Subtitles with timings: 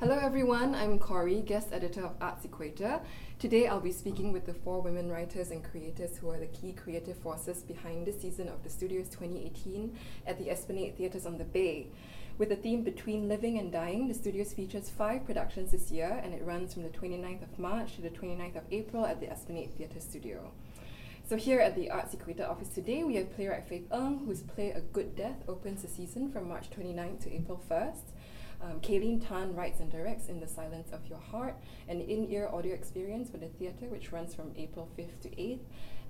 [0.00, 0.76] Hello, everyone.
[0.76, 3.00] I'm Corey, guest editor of Arts Equator.
[3.40, 6.72] Today, I'll be speaking with the four women writers and creators who are the key
[6.72, 11.42] creative forces behind this season of the Studios 2018 at the Esplanade Theatres on the
[11.42, 11.88] Bay.
[12.38, 16.32] With the theme Between Living and Dying, the Studios features five productions this year, and
[16.32, 19.76] it runs from the 29th of March to the 29th of April at the Esplanade
[19.76, 20.52] Theatre Studio.
[21.28, 24.70] So here at the Arts Equator office today, we have playwright Faith Ng, whose play
[24.70, 28.12] A Good Death opens the season from March 29th to April 1st.
[28.60, 31.54] Um, Kaylene Tan writes and directs In the Silence of Your Heart,
[31.88, 35.60] an in-ear audio experience for the theatre, which runs from April 5th to 8th.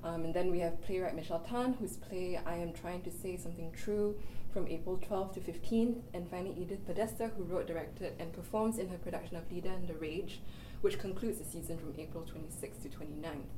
[0.02, 3.37] Um, and then we have playwright Michelle Tan, whose play I Am Trying to Say
[3.37, 4.19] Something True
[4.53, 6.01] from April 12th to 15th.
[6.15, 9.87] And finally, Edith Podesta, who wrote, directed, and performs in her production of Leda and
[9.87, 10.41] the Rage,
[10.80, 13.58] which concludes the season from April 26th to 29th.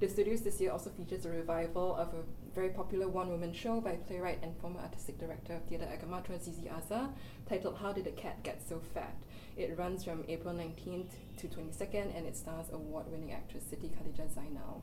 [0.00, 3.96] The studios this year also features a revival of a very popular one-woman show by
[3.96, 7.10] playwright and former artistic director of Teater Ekamatra Zizi Azah,
[7.46, 9.14] titled How Did a Cat Get So Fat?
[9.58, 14.80] It runs from April 19th to 22nd and it stars award-winning actress Siti Khadijah Zainal.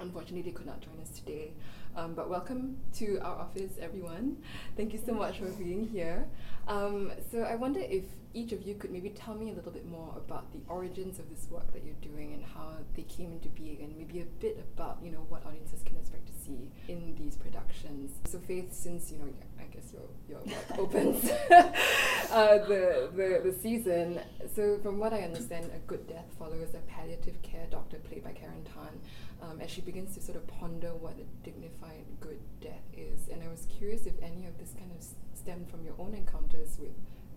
[0.00, 1.52] Unfortunately, they could not join us today.
[1.96, 4.38] Um, but welcome to our office, everyone.
[4.76, 6.26] Thank you so much for being here.
[6.66, 9.86] Um, so I wonder if each of you could maybe tell me a little bit
[9.86, 13.48] more about the origins of this work that you're doing and how they came into
[13.50, 17.14] being, and maybe a bit about you know what audiences can expect to see in
[17.16, 18.10] these productions.
[18.24, 19.28] So Faith, since you know
[19.60, 24.20] I guess your your work opens uh, the, the the season.
[24.56, 28.32] So from what I understand, a good death follows a palliative care doctor played by
[28.32, 29.00] Karen Tan
[29.44, 33.28] um, as she begins to sort of ponder what a dignified good death is.
[33.32, 36.14] And I was curious if any of this kind of s- stemmed from your own
[36.14, 36.92] encounters with,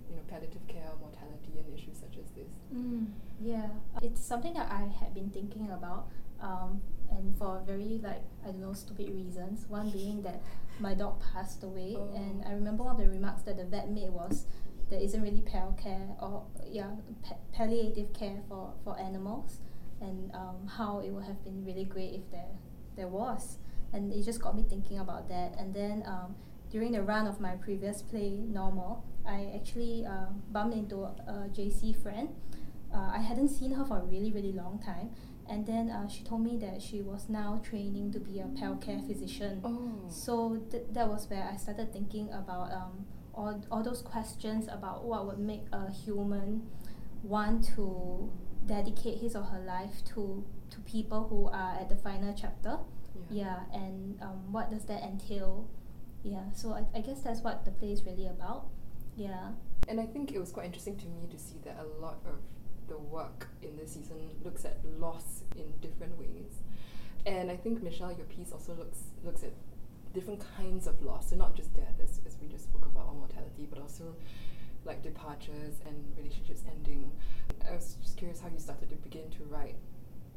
[0.09, 2.51] you know, palliative care, mortality, and issues such as this.
[2.73, 3.07] Mm,
[3.41, 3.67] yeah,
[4.01, 6.07] it's something that I had been thinking about,
[6.39, 9.65] um, and for very like I don't know stupid reasons.
[9.67, 10.41] One being that
[10.79, 12.09] my dog passed away, Oh.
[12.15, 14.45] and I remember one of the remarks that the vet made was
[14.89, 16.91] there isn't really pal care or yeah
[17.23, 19.59] pa- palliative care for for animals,
[20.01, 22.55] and um, how it would have been really great if there
[22.95, 23.57] there was,
[23.93, 25.55] and it just got me thinking about that.
[25.57, 26.35] And then um,
[26.71, 32.01] during the run of my previous play, Normal, I actually uh, bumped into a JC
[32.01, 32.29] friend.
[32.93, 35.11] Uh, I hadn't seen her for a really, really long time.
[35.49, 38.75] And then uh, she told me that she was now training to be a pal
[38.75, 39.61] care physician.
[39.63, 40.09] Oh.
[40.09, 45.05] So th- that was where I started thinking about um, all, all those questions about
[45.05, 46.67] what would make a human
[47.23, 48.29] want to
[48.67, 52.77] dedicate his or her life to, to people who are at the final chapter.
[53.29, 55.67] Yeah, and um, what does that entail?
[56.23, 58.67] Yeah, so I, I guess that's what the play is really about.
[59.15, 59.51] Yeah.
[59.87, 62.35] And I think it was quite interesting to me to see that a lot of
[62.87, 66.61] the work in this season looks at loss in different ways.
[67.25, 69.51] And I think Michelle, your piece also looks looks at
[70.13, 73.13] different kinds of loss, so not just death, as, as we just spoke about, or
[73.13, 74.15] mortality, but also
[74.87, 77.11] like departures and relationships ending.
[77.69, 79.75] I was just curious how you started to begin to write.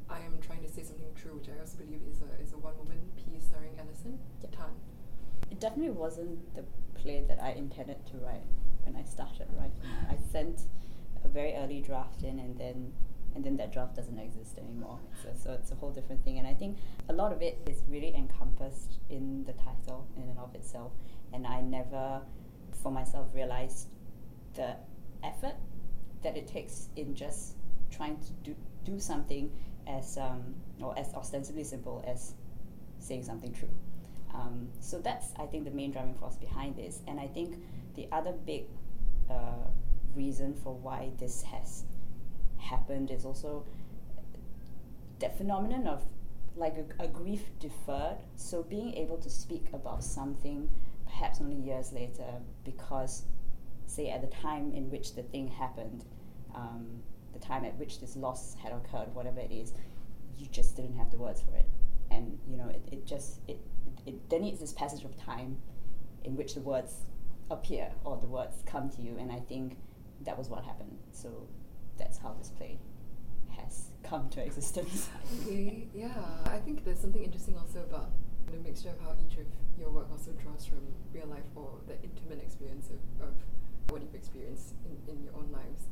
[0.09, 2.57] I am trying to say something true, which I also believe is a is a
[2.57, 4.51] one woman piece starring Alison Yep.
[4.51, 4.73] Tan.
[5.49, 6.63] It definitely wasn't the
[6.95, 8.43] play that I intended to write
[8.83, 9.79] when I started writing.
[10.09, 10.63] I sent
[11.23, 12.91] a very early draft in, and then
[13.35, 14.99] and then that draft doesn't exist anymore.
[15.23, 16.37] So, so it's a whole different thing.
[16.39, 20.37] And I think a lot of it is really encompassed in the title in and
[20.37, 20.91] of itself.
[21.33, 22.21] And I never,
[22.83, 23.87] for myself, realized
[24.55, 24.75] the
[25.23, 25.55] effort
[26.23, 27.55] that it takes in just
[27.89, 29.51] trying to do do something
[29.87, 32.33] as um, or as ostensibly simple as
[32.99, 33.69] saying something true.
[34.33, 37.55] Um, so that's I think the main driving force behind this, and I think
[37.95, 38.65] the other big
[39.29, 39.67] uh,
[40.15, 41.83] reason for why this has
[42.57, 43.65] happened is also
[45.19, 46.03] that phenomenon of
[46.55, 48.17] like a, a grief deferred.
[48.35, 50.69] So being able to speak about something
[51.05, 52.25] perhaps only years later
[52.63, 53.23] because,
[53.91, 56.05] say, at the time in which the thing happened,
[56.55, 57.01] um,
[57.33, 59.73] the time at which this loss had occurred, whatever it is,
[60.37, 61.65] you just didn't have the words for it,
[62.09, 65.57] and you know it, it just it, it, it there needs this passage of time
[66.23, 67.05] in which the words
[67.49, 69.77] appear or the words come to you, and I think
[70.25, 70.97] that was what happened.
[71.11, 71.29] So
[71.97, 72.79] that's how this play
[73.57, 75.09] has come to existence.
[75.43, 76.13] Okay, yeah.
[76.45, 78.11] I think there's something interesting also about
[78.51, 79.45] the mixture of how each of
[79.79, 80.79] your work also draws from
[81.13, 83.33] real life or the intimate experience of, of
[83.91, 85.87] what you've experienced in, in your own lives.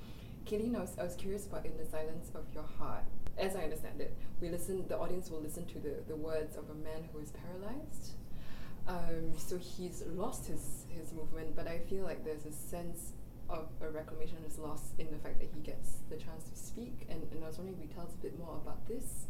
[0.46, 3.04] Kaylene, I was, I was curious about In the Silence of Your Heart.
[3.38, 4.86] As I understand it, we listen.
[4.88, 8.13] the audience will listen to the, the words of a man who is paralyzed.
[8.88, 13.13] Um, so he's lost his, his movement, but I feel like there's a sense
[13.50, 17.06] of a reclamation is lost in the fact that he gets the chance to speak.
[17.10, 19.28] And, and I was wondering if you tell us a bit more about this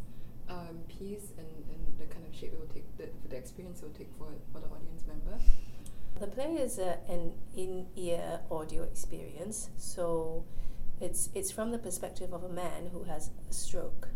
[0.47, 3.85] um, piece and, and the kind of shape it will take, the, the experience it
[3.85, 5.37] will take for, for the audience member.
[6.19, 9.69] The play is a, an in ear audio experience.
[9.77, 10.43] So
[11.01, 14.09] It's it's from the perspective of a man who has a stroke,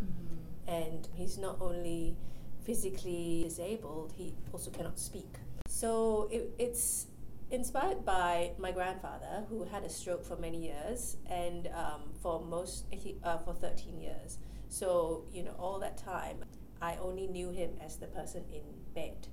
[0.67, 2.17] and he's not only
[2.65, 5.31] physically disabled, he also cannot speak.
[5.67, 7.07] So it, it's
[7.51, 12.85] inspired by my grandfather who had a stroke for many years and um, for most
[12.91, 14.39] he, uh, for 13 years.
[14.67, 16.43] So you know all that time,
[16.81, 18.63] I only knew him as the person in
[18.93, 19.27] bed.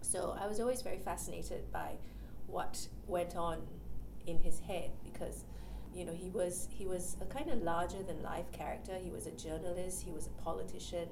[0.00, 1.98] So I was always very fascinated by
[2.46, 3.58] what went on
[4.26, 5.44] in his head because
[5.94, 8.96] you know he was he was a kind of larger than life character.
[9.02, 10.02] He was a journalist.
[10.02, 11.08] He was a politician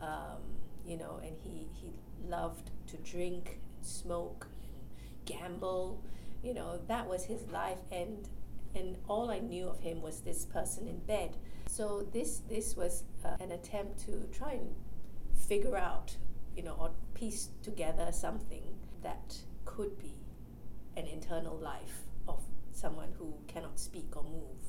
[0.00, 0.40] um,
[0.86, 1.92] you know and he he
[2.28, 6.02] loved to drink and smoke and gamble.
[6.42, 8.28] You know that was his life and
[8.74, 11.36] and all I knew of him was this person in bed.
[11.66, 14.74] So this this was uh, an attempt to try and
[15.34, 16.16] figure out
[16.56, 18.62] you know or piece together something
[19.02, 20.14] that could be
[21.00, 21.96] an internal life
[22.28, 22.42] of
[22.72, 24.60] someone who cannot speak or move.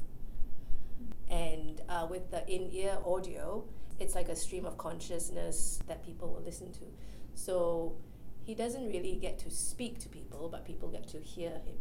[1.29, 3.65] And uh, with the in ear audio,
[3.99, 6.85] it's like a stream of consciousness that people will listen to.
[7.35, 7.95] So
[8.43, 11.77] he doesn't really get to speak to people, but people get to hear him.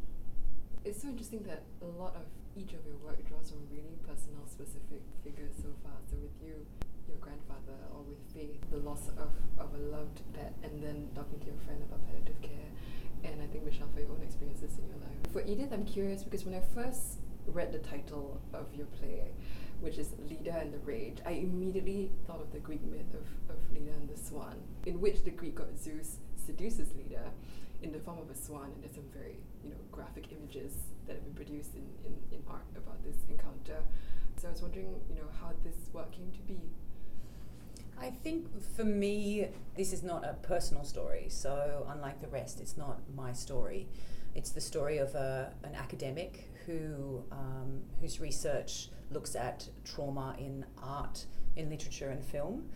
[0.85, 2.27] It's so interesting that a lot of
[2.57, 5.95] each of your work draws from really personal, specific figures so far.
[6.11, 6.67] So with you,
[7.07, 11.39] your grandfather, or with Faith, the loss of, of a loved pet, and then talking
[11.41, 12.70] to your friend about palliative care,
[13.25, 15.33] and I think Michelle for your own experiences in your life.
[15.33, 19.33] For Edith, I'm curious because when I first read the title of your play,
[19.81, 23.59] which is Leda and the Rage, I immediately thought of the Greek myth of, of
[23.73, 24.57] Leda and the Swan,
[24.87, 27.31] in which the Greek god Zeus seduces Leda
[27.83, 30.73] in the form of a swan, and there's some very you know graphic images
[31.07, 33.83] that have been produced in, in, in art about this encounter.
[34.37, 36.61] So I was wondering, you know, how this work came to be.
[38.01, 41.27] I think for me, this is not a personal story.
[41.29, 43.89] So, unlike the rest, it's not my story.
[44.35, 50.65] It's the story of a, an academic who um, whose research looks at trauma in
[50.83, 51.27] art,
[51.57, 52.71] in literature, and film,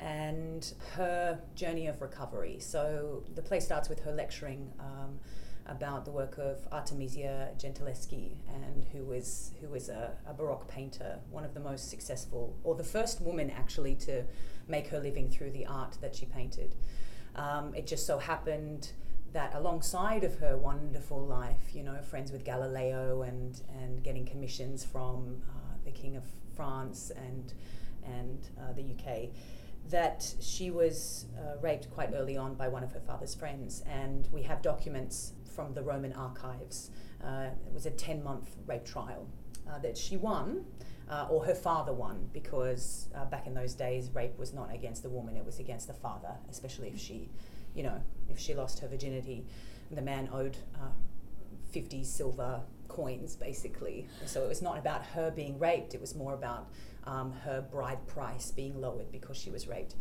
[0.00, 2.56] and her journey of recovery.
[2.58, 4.72] So, the play starts with her lecturing.
[4.80, 5.20] Um,
[5.68, 11.18] about the work of Artemisia Gentileschi, and who was who was a, a, Baroque painter,
[11.28, 14.24] one of the most successful, or the first woman actually to
[14.68, 16.74] make her living through the art that she painted.
[17.34, 18.92] Um, it just so happened
[19.32, 24.84] that alongside of her wonderful life, you know, friends with Galileo and and getting commissions
[24.84, 26.24] from uh, the King of
[26.54, 27.52] France and
[28.04, 29.30] and uh, the UK
[29.90, 34.28] that she was uh, raped quite early on by one of her father's friends, and
[34.32, 36.90] we have documents from the Roman archives.
[37.22, 39.26] Uh, it was a 10 month rape trial
[39.70, 40.64] uh, that she won,
[41.08, 45.02] uh, or her father won, because uh, back in those days, rape was not against
[45.02, 47.28] the woman, it was against the father, especially if she,
[47.74, 49.46] you know, if she lost her virginity.
[49.90, 50.88] The man owed uh,
[51.70, 54.08] 50 silver coins, basically.
[54.24, 56.68] So it was not about her being raped, it was more about
[57.04, 59.94] um, her bride price being lowered because she was raped.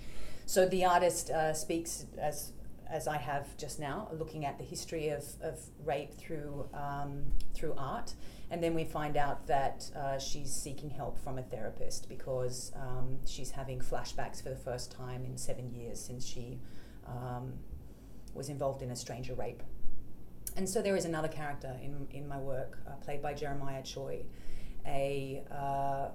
[0.47, 2.53] So the artist uh, speaks as
[2.89, 7.23] as I have just now, looking at the history of, of rape through, um,
[7.53, 8.13] through art.
[8.51, 13.19] And then we find out that uh, she's seeking help from a therapist because um,
[13.25, 16.59] she's having flashbacks for the first time in seven years since she
[17.07, 17.53] um,
[18.33, 19.63] was involved in a stranger rape.
[20.55, 24.23] And so there is another character in, in my work, uh, played by Jeremiah Choi,
[24.85, 26.09] a uh,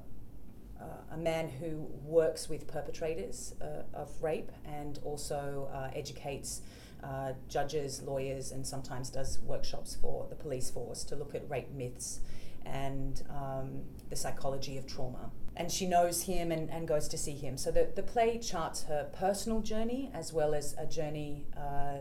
[0.81, 6.63] uh, a man who works with perpetrators uh, of rape and also uh, educates
[7.03, 11.71] uh, judges, lawyers, and sometimes does workshops for the police force to look at rape
[11.73, 12.21] myths
[12.65, 15.31] and um, the psychology of trauma.
[15.57, 17.57] And she knows him and, and goes to see him.
[17.57, 21.99] So the, the play charts her personal journey as well as a journey uh,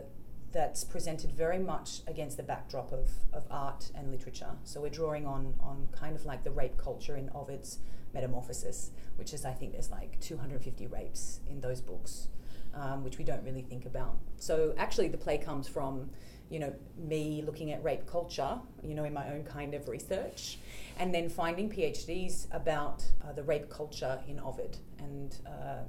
[0.52, 4.56] that's presented very much against the backdrop of, of art and literature.
[4.64, 7.78] So we're drawing on, on kind of like the rape culture in Ovid's
[8.12, 12.28] Metamorphosis, which is, I think, there's like 250 rapes in those books,
[12.74, 14.16] um, which we don't really think about.
[14.36, 16.10] So actually, the play comes from,
[16.48, 20.58] you know, me looking at rape culture, you know, in my own kind of research,
[20.98, 25.82] and then finding PhDs about uh, the rape culture in Ovid and uh, uh,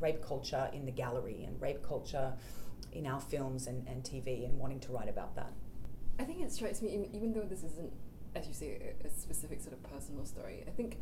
[0.00, 2.32] rape culture in the gallery and rape culture
[2.92, 5.52] in our films and, and TV and wanting to write about that.
[6.18, 7.92] I think it strikes me, even though this isn't,
[8.34, 10.98] as you say, a, a specific sort of personal story, I think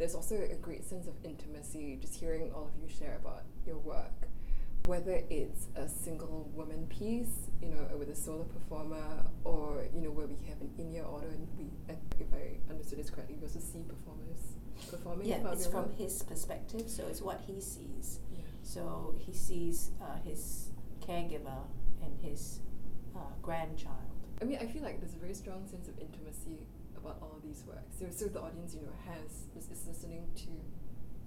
[0.00, 3.76] there's also a great sense of intimacy just hearing all of you share about your
[3.78, 4.28] work.
[4.90, 10.10] Whether it's a single woman piece, you know, with a solo performer, or you know,
[10.10, 11.66] where we have an in-ear order, and we,
[12.18, 14.42] if I understood this correctly, we also see performers
[14.90, 15.28] performing.
[15.28, 15.96] Yeah, it's from work.
[15.96, 18.18] his perspective, so it's what he sees.
[18.34, 18.42] Yeah.
[18.64, 20.70] So he sees uh, his
[21.06, 21.62] caregiver
[22.02, 22.58] and his
[23.14, 24.18] uh, grandchild.
[24.42, 26.66] I mean, I feel like there's a very strong sense of intimacy
[26.96, 27.94] about all of these works.
[28.00, 30.50] So, so the audience, you know, has is listening to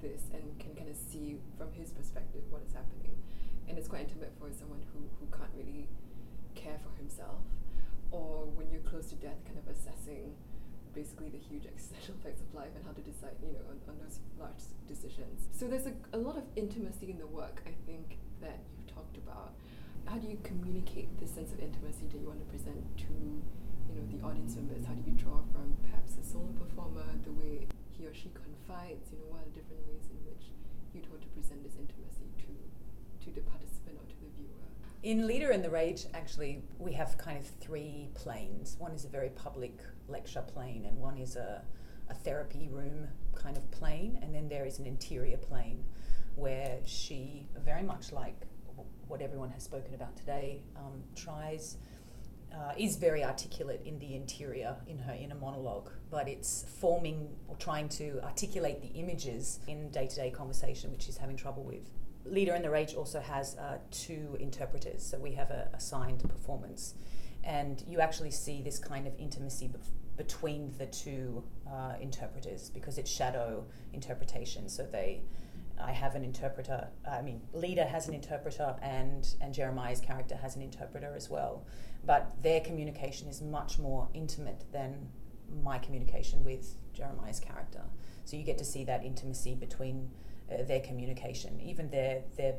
[0.03, 3.15] this and can kind of see from his perspective what is happening,
[3.67, 5.87] and it's quite intimate for someone who who can't really
[6.55, 7.41] care for himself,
[8.11, 10.35] or when you're close to death, kind of assessing
[10.93, 13.97] basically the huge existential effects of life and how to decide, you know, on, on
[13.99, 15.49] those large decisions.
[15.51, 19.17] So there's a, a lot of intimacy in the work, I think, that you've talked
[19.17, 19.57] about.
[20.05, 23.13] How do you communicate this sense of intimacy that you want to present to,
[23.89, 24.85] you know, the audience members?
[24.85, 27.67] How do you draw from perhaps a solo performer, the way
[27.97, 30.51] he or she confides, you know, what are the different ways in which
[30.93, 32.51] you'd want to present this intimacy to,
[33.23, 34.49] to the participant or to the viewer?
[35.03, 38.75] In Leda and the Rage, actually, we have kind of three planes.
[38.79, 41.61] One is a very public lecture plane, and one is a,
[42.09, 45.83] a therapy room kind of plane, and then there is an interior plane
[46.35, 48.35] where she, very much like
[49.07, 51.77] what everyone has spoken about today, um, tries.
[52.55, 57.55] Uh, is very articulate in the interior in her inner monologue, but it's forming or
[57.55, 61.89] trying to articulate the images in day to day conversation, which she's having trouble with.
[62.25, 66.95] Leda and the Rage also has uh, two interpreters, so we have a assigned performance,
[67.43, 72.97] and you actually see this kind of intimacy bef- between the two uh, interpreters because
[72.97, 74.69] it's shadow interpretation.
[74.69, 75.21] So they,
[75.81, 76.87] I have an interpreter.
[77.09, 81.65] I mean, Leda has an interpreter, and and Jeremiah's character has an interpreter as well,
[82.05, 85.09] but their communication is much more intimate than
[85.61, 87.81] my communication with Jeremiah's character.
[88.25, 90.09] So you get to see that intimacy between
[90.61, 92.55] their communication, even their their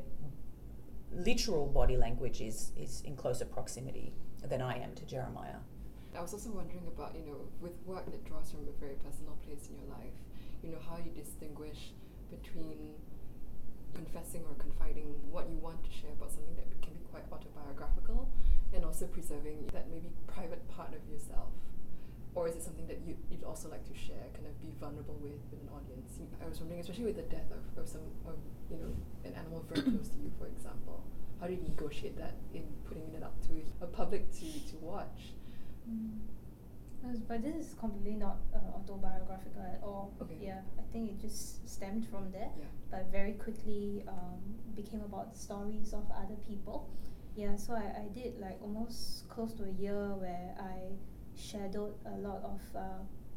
[1.11, 5.59] literal body language is is in closer proximity than I am to Jeremiah.
[6.17, 9.35] I was also wondering about, you know, with work that draws from a very personal
[9.45, 10.15] place in your life,
[10.63, 11.91] you know, how you distinguish
[12.31, 12.95] between
[13.93, 18.29] confessing or confiding what you want to share about something that can be quite autobiographical
[18.73, 21.51] and also preserving that maybe private part of yourself
[22.35, 25.15] or is it something that you, you'd also like to share, kind of be vulnerable
[25.23, 26.19] with with an audience?
[26.43, 28.35] I was wondering, especially with the death of, of some, of,
[28.69, 28.91] you know,
[29.23, 31.03] an animal very close to you, for example,
[31.39, 35.33] how do you negotiate that in putting it up to a public to, to watch?
[35.89, 36.19] Mm.
[37.27, 40.13] But this is completely not uh, autobiographical at all.
[40.21, 40.37] Okay.
[40.41, 42.65] Yeah, I think it just stemmed from there, Yeah.
[42.89, 44.41] but very quickly um,
[44.75, 46.89] became about the stories of other people.
[47.35, 50.95] Yeah, so I, I did like almost close to a year where I
[51.35, 52.81] shadowed a lot of uh,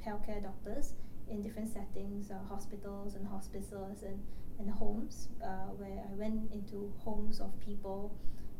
[0.04, 0.94] healthcare doctors
[1.30, 4.18] in different settings, uh, hospitals and hospices and,
[4.58, 8.14] and homes, uh, where I went into homes of people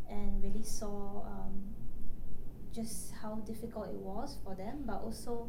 [0.08, 1.62] and really saw um,
[2.74, 5.48] just how difficult it was for them, but also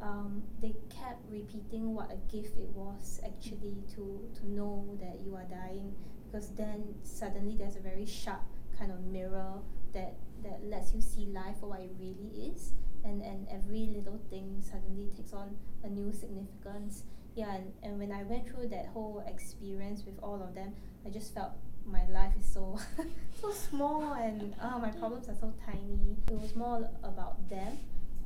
[0.00, 5.34] um, they kept repeating what a gift it was actually to, to know that you
[5.34, 5.92] are dying
[6.30, 8.42] because then suddenly there's a very sharp
[8.78, 9.54] kind of mirror
[9.92, 12.72] that, that lets you see life for what it really is
[13.08, 17.04] and, and every little thing suddenly takes on a new significance.
[17.34, 20.74] Yeah, and, and when I went through that whole experience with all of them,
[21.06, 21.52] I just felt
[21.86, 22.78] my life is so
[23.40, 26.16] so small and uh, my problems are so tiny.
[26.28, 27.78] It was more about them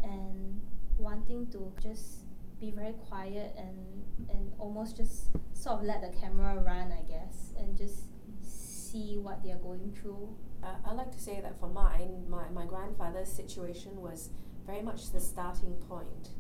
[0.03, 0.61] and
[0.99, 2.25] wanting to just
[2.61, 7.53] be very quiet and and almost just sort of let the camera run, I guess,
[7.59, 8.05] and just
[8.43, 10.29] see what they are going through.
[10.63, 14.31] Uh, I like to say that for mine, my, my grandfather's situation was
[14.67, 16.31] very much the starting point.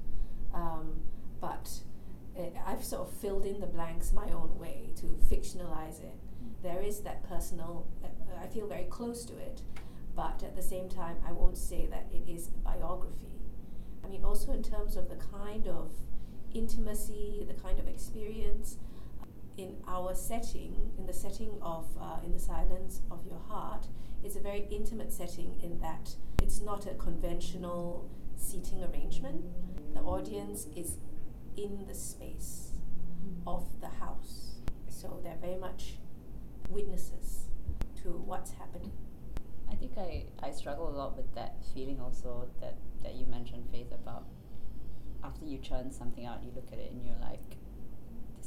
[0.54, 1.02] Um,
[1.40, 1.70] but
[2.36, 6.14] it, I've sort of filled in the blanks my own way to fictionalize it.
[6.62, 8.08] There is that personal, uh,
[8.42, 9.62] I feel very close to it,
[10.14, 13.40] but at the same time, I won't say that it is biography.
[14.04, 15.92] I mean, also in terms of the kind of
[16.54, 18.76] intimacy, the kind of experience
[19.56, 23.86] in our setting, in the setting of, uh, in the silence of your heart,
[24.24, 29.44] it's a very intimate setting in that it's not a conventional seating arrangement.
[29.94, 30.96] The audience is
[31.56, 32.70] in the space
[33.46, 34.56] of the house.
[34.88, 35.94] So they're very much
[36.70, 37.46] witnesses
[38.02, 38.92] to what's happening.
[39.70, 43.64] I think I, I struggle a lot with that feeling also that, that you mentioned,
[43.70, 44.24] Faith, about
[45.24, 47.56] after you churn something out, you look at it and you're like,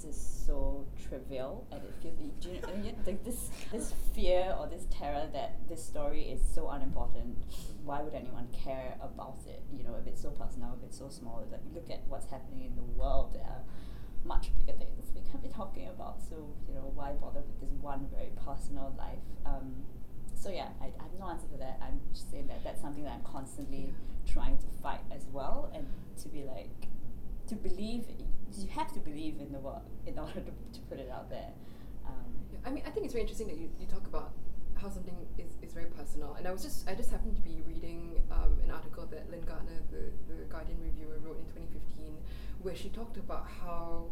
[0.06, 5.58] is so trivial, and it feels you, like this this fear or this terror that
[5.68, 7.38] this story is so unimportant.
[7.84, 9.64] Why would anyone care about it?
[9.76, 11.42] You know, if it's so personal, if it's so small.
[11.44, 13.34] It's like look at what's happening in the world.
[13.34, 13.64] There are
[14.24, 16.22] much bigger things we can be talking about.
[16.22, 16.36] So
[16.68, 19.26] you know, why bother with this one very personal life?
[19.46, 19.84] Um,
[20.34, 21.80] so yeah, I, I have no answer for that.
[21.82, 23.94] I'm just saying that that's something that I'm constantly
[24.28, 25.88] trying to fight as well, and
[26.22, 26.88] to be like,
[27.48, 28.06] to believe.
[28.58, 31.52] You have to believe in the work in order to, to put it out there.
[32.06, 34.34] Um, Yeah, I mean, I think it's very interesting that you, you talk about
[34.76, 36.36] how something is, is very personal.
[36.38, 39.42] And I was just I just happened to be reading um, an article that Lyn
[39.42, 42.18] Gardner, the, the Guardian reviewer, wrote in 2015,
[42.62, 44.08] where she talked about how,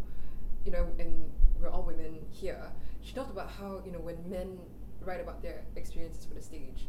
[0.66, 2.72] you know, and we're all women here.
[3.02, 4.58] She talked about how you know when men
[5.02, 6.88] write about their experiences for the stage,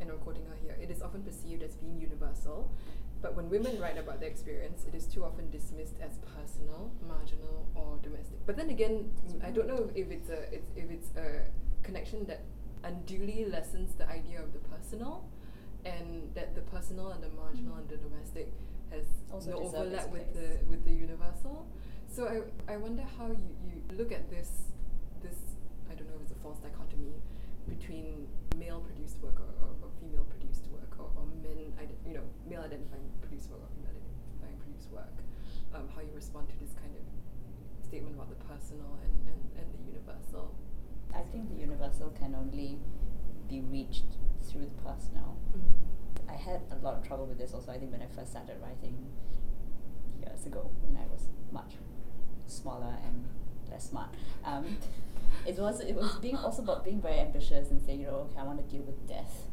[0.00, 2.70] and I'm quoting her here, it is often perceived as being universal.
[3.20, 7.66] But when women write about their experience, it is too often dismissed as personal, marginal,
[7.74, 8.38] or domestic.
[8.46, 9.10] But then again,
[9.44, 11.42] I don't know if it's a it's, if it's a
[11.82, 12.42] connection that
[12.84, 15.24] unduly lessens the idea of the personal,
[15.84, 18.52] and that the personal and the marginal and the domestic
[18.90, 21.66] has Also no overlap with the with the universal.
[22.08, 24.50] So I I wonder how you, you look at this
[25.22, 25.34] this
[25.90, 27.14] I don't know if it's a false dichotomy
[27.68, 31.67] between male produced work or, or, or female produced work or, or men ide-
[32.06, 35.16] you know male identifying produced work or female identifying produced work.
[35.74, 37.04] Um, how you respond to this kind of
[37.84, 40.54] statement about the personal and, and, and the universal.
[41.14, 42.78] I think the universal can only
[43.48, 45.36] be reached through the personal.
[46.28, 47.72] I had a lot of trouble with this also.
[47.72, 48.96] I think when I first started writing
[50.20, 51.76] years ago, when I was much
[52.46, 53.24] smaller and
[53.70, 54.10] less smart,
[54.44, 54.76] um,
[55.46, 58.40] it was it was being also about being very ambitious and saying, you know, okay,
[58.40, 59.48] I want to deal with death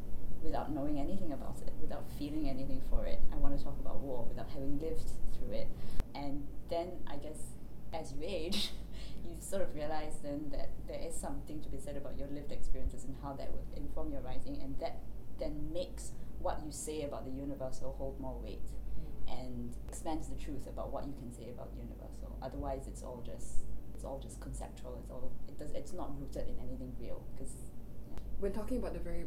[0.46, 3.20] without knowing anything about it, without feeling anything for it.
[3.34, 5.68] I want to talk about war without having lived through it.
[6.14, 7.42] And then I guess
[7.94, 8.72] as you age,
[9.26, 12.52] you sort of realize then that there is something to be said about your lived
[12.52, 15.00] experiences and how that would inform your writing, and that
[15.40, 19.42] then makes what you say about the universal hold more weight mm.
[19.42, 22.38] and expands the truth about what you can say about the universal.
[22.42, 24.98] Otherwise, it's all just it's all just conceptual.
[25.02, 25.72] It's all it does.
[25.72, 27.54] It's not rooted in anything real because
[28.40, 29.26] When talking about the very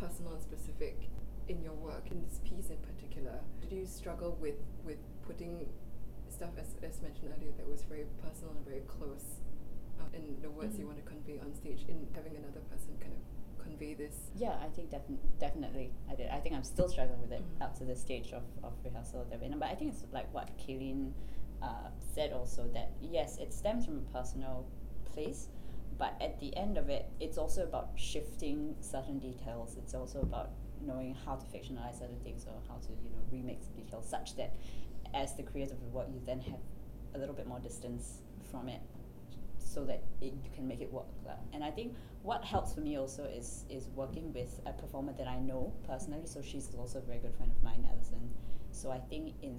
[0.00, 1.08] personal and specific
[1.48, 5.66] in your work, in this piece in particular, did you struggle with, with putting
[6.28, 9.40] stuff, as, as mentioned earlier, that was very personal and very close
[10.00, 10.88] uh, in the words you Mhm.
[10.88, 14.30] want to convey on stage, in having another person kind of convey this?
[14.36, 16.28] Yeah, I think defin- definitely I did.
[16.30, 17.62] I think I'm still struggling with it Mhm.
[17.64, 19.58] up to this stage of, of rehearsal that we're in.
[19.58, 21.12] But I think it's like what Kaylene
[21.62, 24.64] uh, said also that yes, it stems from a personal
[25.06, 25.48] place,
[25.98, 29.76] but at the end of it, it's also about shifting certain details.
[29.76, 33.60] It's also about knowing how to fictionalize certain things or how to you know remake
[33.62, 34.54] some details such that
[35.14, 36.60] as the creator of the work, you then have
[37.14, 38.80] a little bit more distance from it
[39.58, 41.06] so that it, you can make it work.
[41.52, 45.26] And I think what helps for me also is is working with a performer that
[45.26, 46.26] I know personally.
[46.26, 48.30] So she's also a very good friend of mine, Alison.
[48.70, 49.58] So I think in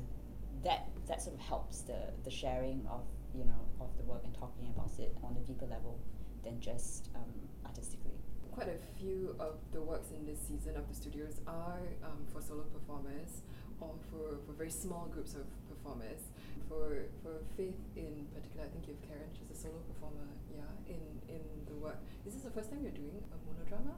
[0.64, 3.04] that that sort of helps the the sharing of
[3.36, 6.00] you know of the work and talking about it on a deeper level
[6.44, 7.34] than just um,
[7.66, 8.18] artistically.
[8.52, 12.42] Quite a few of the works in this season of the studios are um, for
[12.42, 13.42] solo performers
[13.80, 16.28] or for, for very small groups of performers.
[16.68, 20.68] For for Faith in particular, I think you have Karen, she's a solo performer, yeah,
[20.88, 21.98] in, in the work.
[22.28, 23.96] Is this the first time you're doing a monodrama?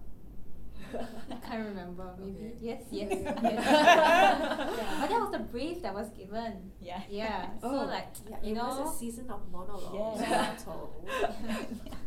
[1.31, 2.13] I can't remember.
[2.19, 2.53] Maybe Okay.
[2.61, 3.35] yes, yes, yes.
[3.43, 6.71] yeah, but that was the brief that was given.
[6.81, 7.01] Yeah.
[7.09, 7.49] Yeah.
[7.63, 7.71] Oh.
[7.83, 8.89] So like Yeah, you it was know.
[8.91, 10.21] a season of monologues.
[10.21, 10.55] Yeah.
[10.67, 11.09] all told.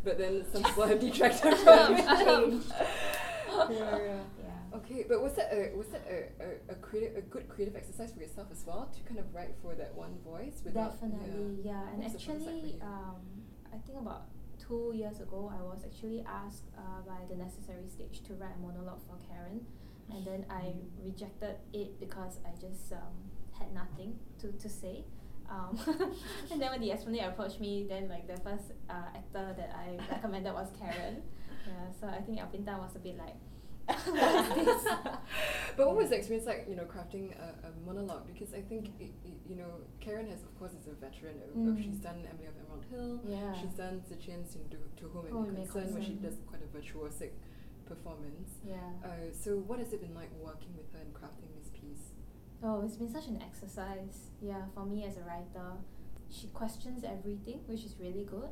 [0.04, 2.06] but then some people have detracted from it.
[2.26, 2.72] Changed.
[3.48, 3.98] yeah, yeah.
[4.42, 4.76] Yeah.
[4.78, 8.12] Okay, but was that a was that a, a, a creative a good creative exercise
[8.12, 11.88] for yourself as well to kind of write for that one voice without Definitely, yeah.
[11.92, 12.82] And What was the fun side for actually, you?
[12.82, 13.16] um,
[13.72, 14.26] I think about
[14.66, 18.60] two years ago, I was actually asked uh, by the Necessary Stage to write a
[18.60, 19.64] monologue for Karen,
[20.10, 20.72] and then I
[21.02, 23.14] rejected it because I just um,
[23.58, 25.04] had nothing to, to say.
[25.50, 25.78] Um,
[26.50, 29.98] and then when the Esplanade approached me, then like the first uh, actor that I
[30.12, 31.22] recommended was Karen.
[31.66, 33.53] Yeah, so I think Alpinta was a bit like, what is this?
[35.76, 38.26] but what was the experience like, you know, crafting a, a monologue?
[38.26, 39.70] Because I think, i i you know,
[40.00, 41.82] Karen has, of course, is a veteran of, of Mm.
[41.84, 43.52] she's done Emily of Emerald Hill, Yeah.
[43.60, 46.62] she's done Zichian's in to, to Whom It It May Concern, where she does quite
[46.62, 47.32] a virtuosic
[47.86, 48.50] performance.
[48.66, 48.76] Yeah.
[49.04, 52.12] Uh, so what has it been like working with her and crafting this piece?
[52.62, 54.30] Oh, it's been such an exercise.
[54.40, 55.76] Yeah, for me as a writer,
[56.30, 58.48] she questions everything, which is really good.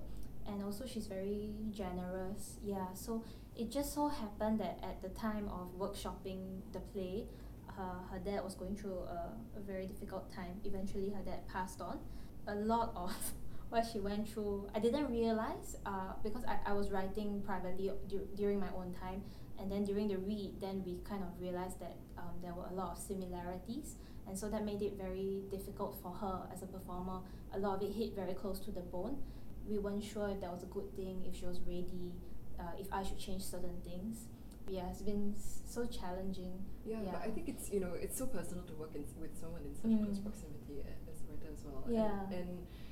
[0.46, 2.56] And also, she's very generous.
[2.64, 3.22] Yeah, so
[3.56, 7.26] it just so happened that at the time of workshopping the play,
[7.76, 10.60] her, her dad was going through a, a very difficult time.
[10.64, 11.98] Eventually, her dad passed on.
[12.46, 13.14] A lot of
[13.68, 18.28] what she went through, I didn't realize uh, because I, I was writing privately du-
[18.36, 19.22] during my own time.
[19.58, 22.74] And then during the read, then we kind of realized that um, there were a
[22.74, 23.96] lot of similarities.
[24.26, 27.20] And so that made it very difficult for her as a performer.
[27.54, 29.18] A lot of it hit very close to the bone.
[29.68, 32.12] We weren't sure if that was a good thing, if she was ready,
[32.60, 34.26] uh, if I should change certain things.
[34.68, 36.54] Yeah, it's been so challenging.
[36.86, 39.62] Yeah, but I think it's you know it's so personal to work in, with someone
[39.66, 40.24] in such close Mm.
[40.26, 41.82] proximity a- as a writer as well.
[41.90, 42.30] Yeah.
[42.30, 42.50] And, and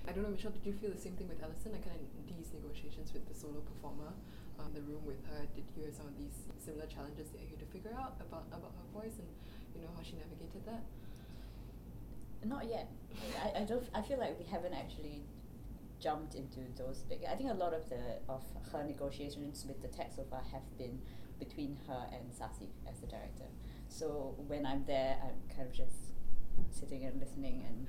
[0.09, 1.71] I don't know, Michelle, did you feel the same thing with Alison?
[1.73, 4.11] Like kind of these negotiations with the solo performer,
[4.59, 5.47] um, the room with her.
[5.55, 8.51] Did you have some of these similar challenges that you had to figure out about
[8.51, 9.31] about her voice and
[9.77, 10.83] you know how she navigated that?
[12.45, 12.89] Not yet.
[13.45, 13.85] I, I don't.
[13.95, 15.23] I feel like we haven't actually
[16.01, 17.21] jumped into those big.
[17.31, 20.63] I think a lot of the of her negotiations with the text so far have
[20.79, 21.01] been
[21.39, 23.45] between her and Sasi as the director.
[23.89, 25.97] So when I'm there, I'm kind of just
[26.71, 27.87] sitting and listening and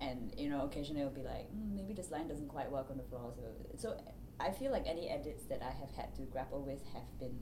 [0.00, 2.96] and you know occasionally it'll be like mm, maybe this line doesn't quite work on
[2.96, 3.32] the floor.
[3.36, 3.42] So
[3.76, 4.00] so
[4.40, 7.38] I feel like any edits that I have had to grapple with have been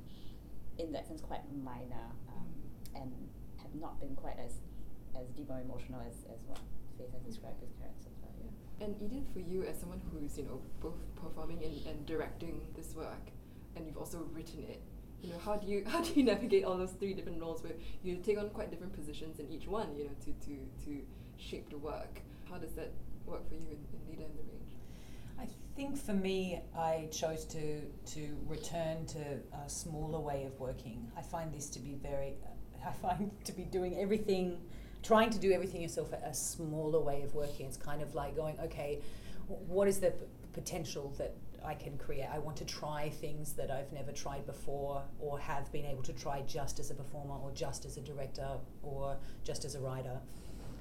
[0.78, 2.48] in that sense quite minor um,
[2.94, 3.12] and
[3.62, 4.60] have not been quite as
[5.18, 6.58] as deep or emotional as, as what
[6.98, 8.09] Faith has described his character so.
[8.80, 12.94] And Edith, for you as someone who's you know both performing and, and directing this
[12.94, 13.30] work,
[13.76, 14.80] and you've also written it,
[15.22, 17.74] you know how do you how do you navigate all those three different roles where
[18.02, 21.00] you take on quite different positions in each one, you know, to to to
[21.36, 22.20] shape the work.
[22.48, 22.92] How does that
[23.26, 24.60] work for you in, in Leda and the Rage?
[25.40, 27.82] I think for me, I chose to
[28.14, 29.20] to return to
[29.64, 31.10] a smaller way of working.
[31.16, 32.34] I find this to be very,
[32.86, 34.60] I find to be doing everything,
[35.02, 37.66] trying to do everything yourself a, smaller way of working.
[37.66, 39.00] It's kind of like going, okay,
[39.46, 41.34] what is the p- potential that
[41.64, 42.28] I can create?
[42.32, 46.12] I want to try things that I've never tried before, or have been able to
[46.12, 48.48] try just as a performer, or just as a director,
[48.82, 50.18] or just as a writer.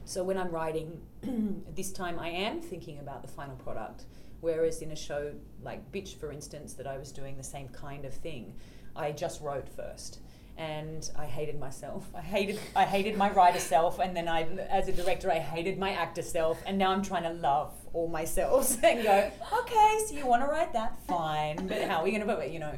[0.06, 1.02] So when I'm writing,
[1.76, 4.06] this time I am thinking about the final product
[4.42, 8.06] Whereas in a show like Bitch, for instance, that I was doing the same kind
[8.06, 8.54] of thing,
[8.96, 10.20] I just wrote first.
[10.60, 12.06] And I hated myself.
[12.14, 15.80] I hated I hated my writer self, and then I, as a director, I hated
[15.80, 16.62] my actor self.
[16.66, 20.48] And now I'm trying to love all myself and go, okay, so you want to
[20.48, 22.52] write that, fine, but how are we going to put it?
[22.52, 22.78] You know,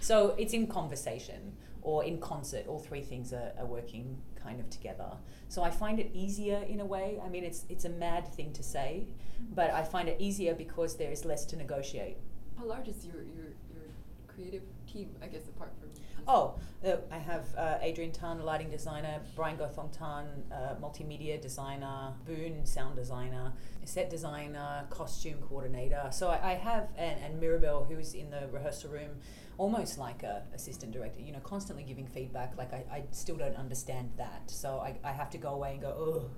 [0.00, 2.66] so it's in conversation or in concert.
[2.68, 5.10] All three things are, are working kind of together.
[5.48, 7.20] So I find it easier in a way.
[7.24, 9.06] I mean, it's it's a mad thing to say,
[9.54, 12.18] but I find it easier because there is less to negotiate.
[12.58, 13.86] How large is your your, your
[14.28, 14.62] creative
[14.92, 15.10] team?
[15.22, 15.85] I guess apart from
[16.28, 22.12] Oh, uh, I have uh, Adrian Tan, lighting designer, Brian Gothong Tan, uh, multimedia designer,
[22.24, 23.52] Boone, sound designer,
[23.84, 26.08] set designer, costume coordinator.
[26.10, 29.10] So I, I have, and, and Mirabelle, who's in the rehearsal room,
[29.56, 32.56] almost like a assistant director, you know, constantly giving feedback.
[32.58, 34.50] Like I, I still don't understand that.
[34.50, 36.30] So I, I have to go away and go, oh,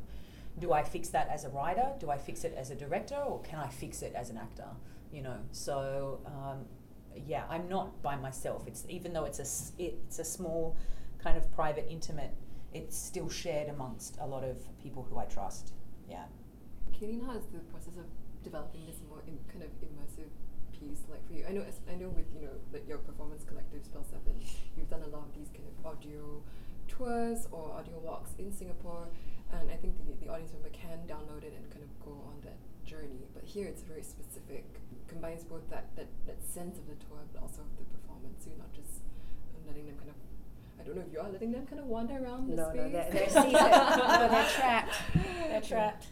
[0.59, 1.93] do I fix that as a writer?
[1.99, 3.17] Do I fix it as a director?
[3.17, 4.69] Or can I fix it as an actor?
[5.11, 6.67] You know, so um,
[7.27, 8.67] yeah, I'm not by myself.
[8.67, 10.77] It's even though it's a it's a small
[11.23, 12.35] kind of private, intimate.
[12.75, 15.73] It's still shared amongst a lot of people who I trust.
[16.09, 16.25] Yeah.
[16.93, 18.05] Kaylene, how is the process of
[18.43, 20.31] developing this more in, kind of immersive
[20.73, 21.45] piece like for you?
[21.49, 24.41] I know I know with you know like your performance collective Spell Seven,
[24.77, 26.43] you've done a lot of these kind of audio
[26.89, 29.09] tours or audio walks in Singapore,
[29.53, 32.41] and I think the, the audience member can download it and kind of go on
[32.45, 33.29] that journey.
[33.35, 34.65] But here it's very specific,
[35.09, 38.45] combines both that, that, that sense of the tour but also of the performance.
[38.45, 39.03] So you're not just
[39.67, 40.17] letting them kind of
[40.79, 42.77] I don't know if you are letting them kind of wander around the no, space.
[42.77, 43.53] No, they're, they're seated.
[43.53, 44.95] no, they're trapped.
[45.49, 46.07] They're trapped.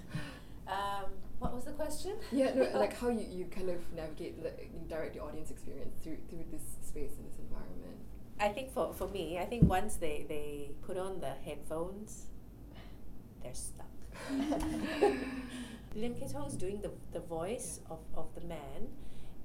[0.66, 1.04] Um,
[1.38, 2.16] what was the question?
[2.32, 5.94] Yeah, no, like how you, you kind of navigate, like, you direct the audience experience
[6.02, 7.96] through through this space and this environment.
[8.38, 12.26] I think for, for me, I think once they, they put on the headphones,
[13.42, 13.86] they're stuck.
[15.96, 18.88] Lim Kay Tong is doing the, the voice of, of the man,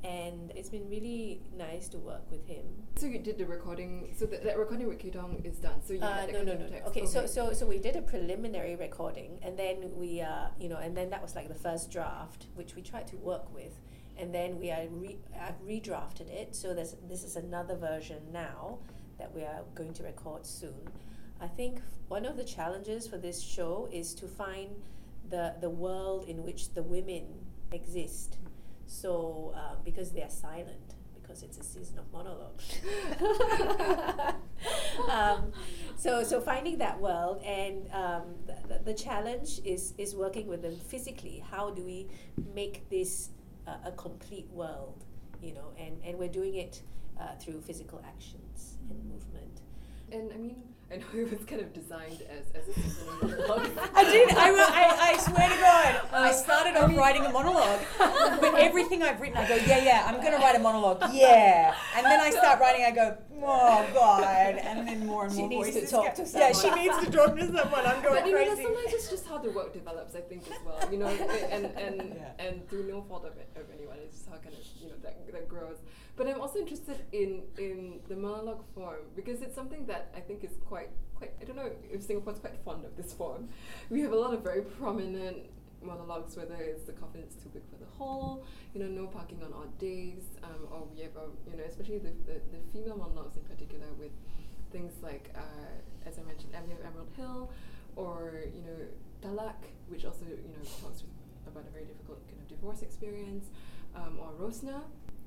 [0.04, 2.66] and it's been really nice to work with him.
[2.98, 4.14] So you did the recording.
[4.18, 5.82] So that, that recording with Kay Tong is done.
[5.82, 6.70] So you Uh, no, no, no, no.
[6.70, 6.88] text.
[6.90, 10.78] Okay, so so so we did a preliminary recording, and then we, uh, you know,
[10.78, 13.80] and then that was like the first draft, which we tried to work with,
[14.18, 16.54] and then we are re- I've redrafted it.
[16.56, 18.80] So there's this is another version now
[19.20, 20.90] that we are going to record soon.
[21.40, 24.70] I think one of the challenges for this show is to find
[25.32, 27.24] the the world in which the women
[27.72, 28.38] exist.
[28.86, 32.66] So uh, because they are silent, because it's a season of monologues.
[35.10, 35.52] um,
[35.96, 40.62] so so finding that world and um, the, the, the challenge is is working with
[40.62, 41.44] them physically.
[41.50, 42.08] How do we
[42.54, 43.30] make this
[43.68, 45.06] uh, a complete world?
[45.42, 46.82] You know, and and we're doing it
[47.20, 49.62] uh, through physical actions and movement.
[50.12, 50.62] And I mean,
[50.92, 53.70] I know it was kind of designed as, as a monologue.
[53.96, 54.30] I did.
[54.32, 57.80] I, I, I swear to God, I Um, started I off mean- writing a monologue.
[57.98, 61.02] But everything I've written, I go, yeah, yeah, I'm going to write a monologue.
[61.14, 61.74] Yeah.
[61.96, 64.24] And then I start writing, I go, oh, God.
[64.58, 67.12] And then more and She more needs to voices talk to Yeah, she needs to
[67.12, 67.86] talk to someone.
[67.86, 70.16] I'm going But you know, sometimes it's just how the work develops.
[70.16, 70.80] I think as well.
[70.92, 72.46] You know, and and Yeah.
[72.46, 74.96] and through no fault of, it, of anyone, it's just how kind of you know
[75.04, 75.78] that that grows.
[76.22, 80.44] But I'm also interested in in the monologue form because it's something that I think
[80.44, 81.32] is quite quite.
[81.42, 83.50] I don't know if Singapore's quite fond of this form.
[83.90, 85.38] We have a lot of very prominent
[85.82, 89.42] monologues, whether it's the coffin is too big for the hole, you know, no parking
[89.42, 92.98] on odd days, um, or we have, a, you know, especially the, the, the female
[92.98, 94.12] monologues in particular with
[94.72, 97.50] things like, uh, as I mentioned, Emily of Emerald Hill,
[97.96, 98.80] or, you know,
[99.24, 101.02] Talak, which also, you know, talks
[101.48, 103.48] about a very difficult kind of divorce experience,
[103.96, 104.84] um, or Rosna,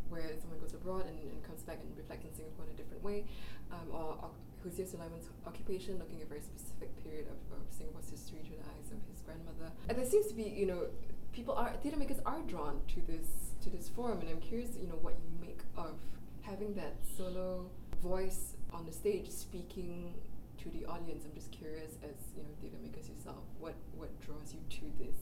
[0.09, 3.03] where someone goes abroad and, and comes back and reflects on Singapore in a different
[3.03, 3.25] way,
[3.73, 4.31] um, or, or
[4.65, 8.69] Huzir Sulaiman's occupation, looking at a very specific period of, of Singapore's history through the
[8.69, 9.73] eyes of his grandmother.
[9.89, 10.87] And there seems to be, you know,
[11.33, 13.29] people are theatre makers are drawn to this
[13.63, 15.97] to this forum, and I'm curious, you know, what you make of
[16.43, 17.71] having that solo
[18.03, 20.15] voice on the stage speaking
[20.59, 21.25] to the audience.
[21.25, 25.17] I'm just curious, as you know, theatre makers yourself, what what draws you to this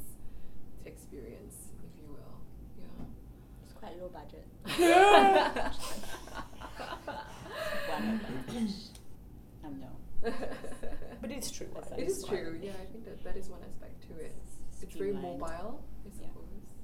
[0.85, 2.39] experience, if you will.
[3.83, 3.83] Yeah.
[3.83, 4.47] It's quite low budget.
[7.89, 8.75] One advantage.
[9.65, 9.89] Um, no.
[11.21, 11.69] But it's true.
[11.75, 11.99] Right?
[12.01, 12.59] It is true.
[12.63, 14.35] Yeah, I think that that is one aspect to it.
[14.83, 16.75] It's very mobile, I suppose.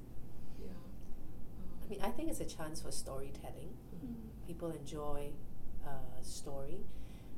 [0.61, 0.67] Yeah.
[0.67, 3.69] Um, I mean, I think it's a chance for storytelling.
[4.05, 4.15] mm.
[4.47, 5.29] People enjoy
[5.85, 5.89] uh,
[6.21, 6.79] story.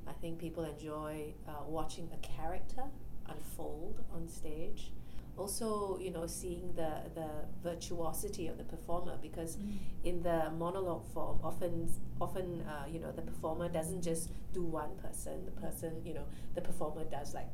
[0.07, 2.83] I think people enjoy uh, watching a character
[3.27, 4.91] unfold on stage.
[5.41, 7.29] Also, you know, seeing the, the
[7.63, 9.57] virtuosity of the performer because
[10.03, 14.91] in the monologue form, often, often, uh, you know, the performer doesn't just do one
[15.01, 15.43] person.
[15.45, 17.49] The person, you know, the performer does like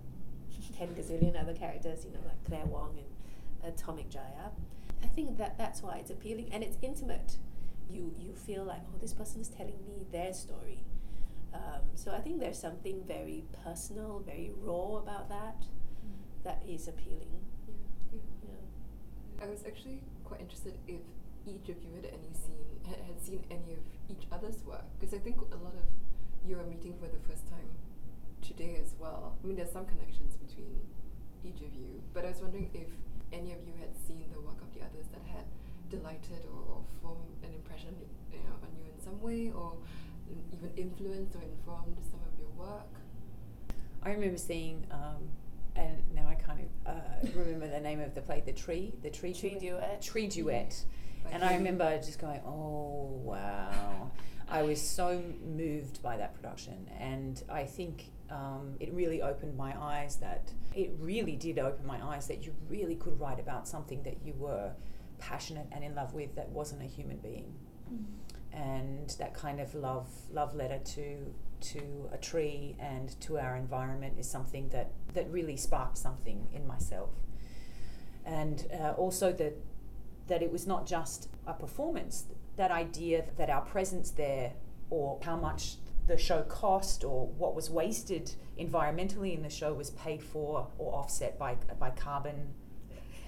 [0.78, 4.52] ten gazillion other characters, you know, like Claire Wong and Atomic Jaya.
[5.02, 7.38] I think that that's why it's appealing and it's intimate.
[7.90, 10.80] You you feel like oh, this person is telling me their story.
[11.54, 15.64] Um, so I think there's something very personal, very raw about that.
[16.44, 17.47] That is appealing.
[19.42, 21.02] I was actually quite interested if
[21.46, 25.14] each of you had any seen had, had seen any of each other's work because
[25.14, 25.86] I think a lot of
[26.46, 27.70] you are meeting for the first time
[28.42, 29.36] today as well.
[29.44, 30.80] I mean, there's some connections between
[31.44, 32.88] each of you, but I was wondering if
[33.34, 35.46] any of you had seen the work of the others that had
[35.90, 37.96] delighted or, or formed an impression
[38.32, 39.74] you know, on you in some way, or
[40.54, 42.92] even influenced or informed some of your work.
[44.04, 45.30] I remember seeing, um,
[45.78, 46.92] and now I can't uh,
[47.36, 50.02] remember the name of the play, The Tree, The Tree, Tree Duet.
[50.02, 50.84] Tree Duet.
[51.24, 54.12] By And I remember just going, oh, wow.
[54.50, 56.90] I was so moved by that production.
[57.00, 62.04] And I think um, it really opened my eyes that it really did open my
[62.04, 64.72] eyes that you really could write about something that you were
[65.20, 67.54] passionate and in love with that wasn't a human being.
[68.54, 74.16] And that kind of love, love letter to to a tree and to our environment
[74.20, 77.10] is something that, that really sparked something in myself.
[78.26, 79.58] And uh, also that
[80.28, 82.26] that it was not just a performance,
[82.58, 84.54] that idea that our presence there
[84.90, 85.76] or how much
[86.08, 90.94] the show cost or what was wasted environmentally in the show was paid for or
[90.94, 92.54] offset by, by carbon.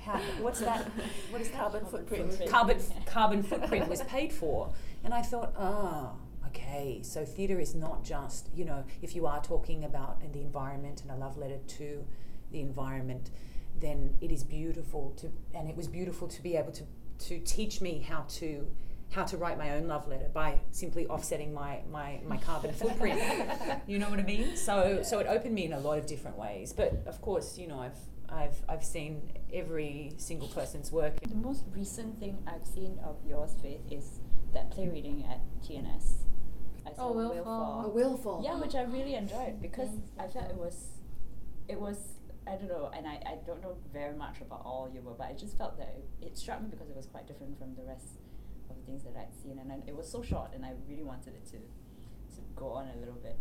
[0.03, 0.89] How, what's that?
[1.29, 2.29] What is Carbon footprint.
[2.29, 2.51] footprint.
[2.51, 4.73] Carbon, carbon footprint was paid for.
[5.03, 6.13] And I thought, ah,
[6.49, 10.41] okay, so theatre is not just, you know, if you are talking about in the
[10.41, 12.05] environment and a love letter to
[12.51, 13.29] the environment,
[13.79, 16.83] then it is beautiful to, and it was beautiful to be able to,
[17.19, 18.67] to teach me how to
[19.11, 23.19] how to write my own love letter by simply offsetting my, my, my carbon footprint.
[23.87, 24.55] you know what I mean?
[24.55, 26.73] So so it opened me in a lot of different ways.
[26.73, 27.97] But of course, you know, I've
[28.29, 31.19] I've I've seen every single person's work.
[31.21, 34.19] The most recent thing I've seen of yours, Faith, is
[34.53, 36.28] that play reading at TNS.
[36.99, 37.81] I Oh, Will Will Fall.
[37.81, 37.85] Fall.
[37.85, 38.41] A willful.
[38.43, 39.61] Yeah, which I really enjoyed mm.
[39.61, 40.75] because I felt it was,
[41.67, 41.97] it was
[42.47, 45.27] I don't know, and I, I don't know very much about all your work, but
[45.27, 47.83] I just felt that it, it struck me because it was quite different from the
[47.83, 48.17] rest
[48.69, 51.03] of the things that I'd seen, and I, it was so short, and I really
[51.03, 53.37] wanted it to to go on a little bit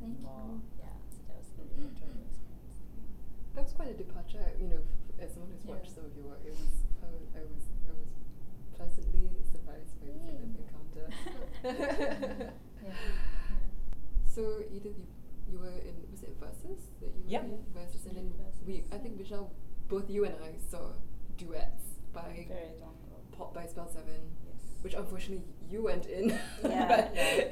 [0.00, 0.46] Thank more.
[0.46, 0.62] you.
[0.78, 2.78] Yeah, so that was a really enjoyable experience.
[3.54, 5.74] That was quite a departure, you know, f- as someone who's Yeah.
[5.74, 6.42] watched some of your work.
[6.46, 8.10] It was, I was, I was, I was
[8.78, 11.06] pleasantly surprised by the kind encounter.
[12.82, 12.90] Yeah.
[14.26, 14.40] So
[14.72, 15.06] you did, you,
[15.50, 17.44] you were in, was it Versus that you were Yep.
[17.44, 17.58] in?
[17.74, 18.60] Versus, and then Versus.
[18.66, 19.50] we, I think Michelle,
[19.88, 20.92] both you and I saw
[21.36, 23.16] duets by Very long ago.
[23.36, 24.04] Pop by Spell 7,
[24.46, 24.56] Yes.
[24.82, 26.30] which unfortunately you went in,
[26.64, 27.44] Yeah, but yeah.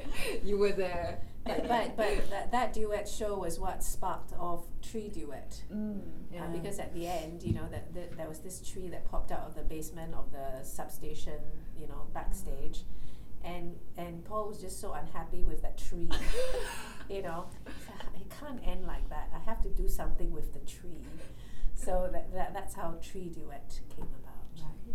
[0.43, 1.19] you were there.
[1.43, 5.63] But, but, but that, that duet show was what sparked off Tree Duet.
[5.73, 6.01] Mm.
[6.39, 9.31] Uh, because at the end, you know, that that there was this tree that popped
[9.31, 11.39] out of the basement of the substation,
[11.75, 12.83] you know, backstage,
[13.43, 16.09] and and Paul was just so unhappy with that tree.
[17.09, 17.45] you know,
[18.15, 19.29] it can't end like that.
[19.35, 21.05] I have to do something with the tree.
[21.75, 24.45] So that, that that's how Tree Duet came about.
[24.55, 24.93] Yeah.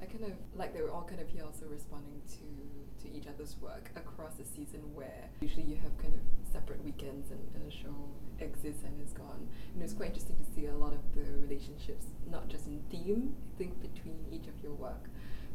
[0.00, 3.26] I kind of like they we're all kind of here also responding to to each
[3.26, 7.70] other's work across the season where usually you have kind of separate weekends and, and
[7.70, 7.94] a show
[8.40, 9.48] exists and is gone.
[9.74, 13.34] And it's quite interesting to see a lot of the relationships, not just in theme,
[13.54, 15.08] I think, between each of your work,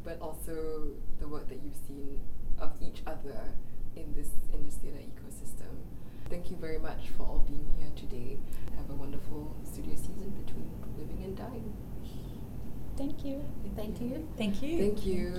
[0.04, 2.20] but also the work that you've seen
[2.60, 3.40] of each other
[3.96, 5.74] in this in this theatre ecosystem.
[6.30, 8.38] Thank you very much for all being here today.
[8.78, 11.74] Have a wonderful studio season between living and dying.
[12.98, 13.44] Thank you.
[13.76, 14.28] Thank you.
[14.38, 14.78] Thank you.
[14.78, 15.34] Thank you.